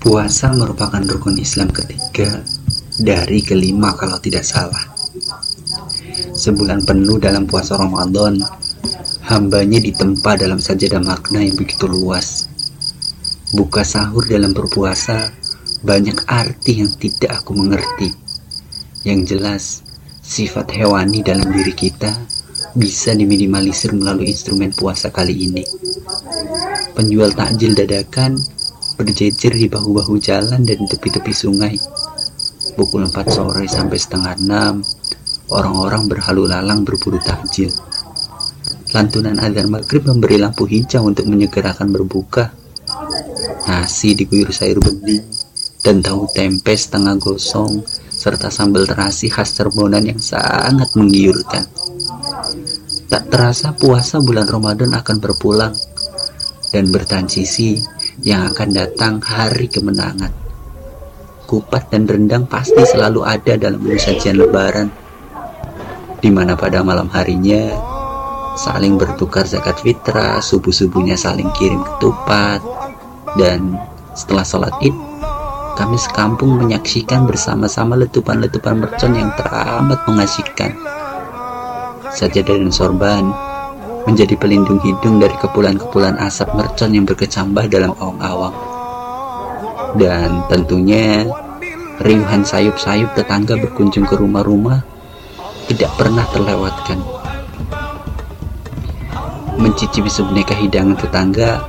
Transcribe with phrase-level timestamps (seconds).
[0.00, 2.40] Puasa merupakan rukun Islam ketiga
[2.96, 4.80] dari kelima kalau tidak salah.
[6.32, 8.40] Sebulan penuh dalam puasa Ramadan,
[9.28, 12.48] hambanya ditempa dalam sajadah makna yang begitu luas.
[13.52, 15.28] Buka sahur dalam berpuasa,
[15.84, 18.08] banyak arti yang tidak aku mengerti.
[19.04, 19.64] Yang jelas,
[20.24, 22.16] sifat hewani dalam diri kita
[22.72, 25.64] bisa diminimalisir melalui instrumen puasa kali ini.
[26.96, 28.40] Penjual takjil dadakan
[29.00, 31.72] berjejer di bahu-bahu jalan dan tepi-tepi sungai.
[32.76, 37.72] Pukul 4 sore sampai setengah 6, orang-orang berhalu lalang berburu takjil.
[38.92, 42.52] Lantunan adzan maghrib memberi lampu hijau untuk menyegerakan berbuka.
[43.64, 45.24] Nasi diguyur sayur bening
[45.80, 51.64] dan tahu tempe setengah gosong serta sambal terasi khas Cerbonan yang sangat menggiurkan.
[53.08, 55.72] Tak terasa puasa bulan Ramadan akan berpulang
[56.74, 57.80] dan bertransisi
[58.20, 60.32] yang akan datang hari kemenangan.
[61.48, 64.92] Kupat dan rendang pasti selalu ada dalam menu sajian lebaran,
[66.20, 67.74] di mana pada malam harinya
[68.54, 72.60] saling bertukar zakat fitrah, subuh-subuhnya saling kirim ketupat,
[73.40, 73.74] dan
[74.12, 74.94] setelah sholat id,
[75.80, 80.76] kami sekampung menyaksikan bersama-sama letupan-letupan mercon yang teramat mengasihkan.
[82.10, 83.49] Sajadah dan sorban
[84.08, 88.54] menjadi pelindung hidung dari kepulan-kepulan asap mercon yang berkecambah dalam awang-awang.
[89.98, 91.26] Dan tentunya
[92.00, 94.80] riuhan sayup-sayup tetangga berkunjung ke rumah-rumah
[95.68, 96.98] tidak pernah terlewatkan.
[99.60, 101.62] Mencicipi sebuneka hidangan tetangga,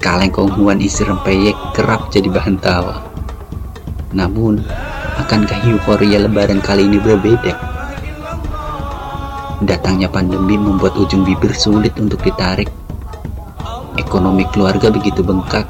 [0.00, 3.04] kaleng konghuan isi rempeyek kerap jadi bahan tawa.
[4.10, 4.64] Namun,
[5.20, 7.69] akankah euforia lebaran kali ini berbeda?
[9.60, 12.72] Datangnya pandemi membuat ujung bibir sulit untuk ditarik.
[14.00, 15.68] Ekonomi keluarga begitu bengkak.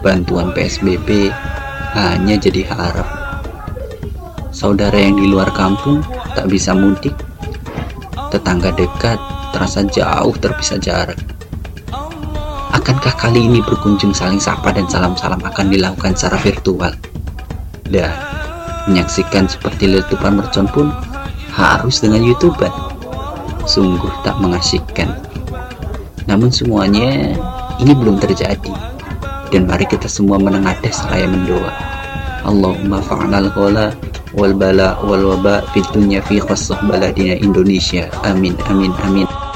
[0.00, 1.28] Bantuan PSBB
[1.92, 3.08] hanya jadi harap.
[4.48, 6.00] Saudara yang di luar kampung
[6.32, 7.12] tak bisa mudik.
[8.32, 9.20] Tetangga dekat
[9.52, 11.20] terasa jauh terpisah jarak.
[12.72, 16.92] Akankah kali ini berkunjung saling sapa dan salam-salam akan dilakukan secara virtual?
[17.84, 18.12] Dan
[18.88, 20.88] menyaksikan seperti letupan mercon pun
[21.58, 22.70] harus dengan youtuber.
[23.66, 25.10] Sungguh tak mengasihkan.
[26.30, 27.34] Namun semuanya
[27.82, 28.70] ini belum terjadi.
[29.50, 31.72] Dan mari kita semua menengadah seraya mendoa.
[32.46, 33.90] Allahumma fa'nal ghala
[34.38, 36.38] wal bala wal waba fid dunya fi
[36.86, 38.06] baladina Indonesia.
[38.22, 39.47] Amin amin amin